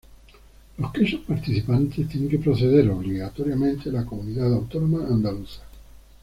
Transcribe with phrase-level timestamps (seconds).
[0.79, 5.61] Los quesos participantes tienen que proceder obligatoriamente de la comunidad autónoma andaluza.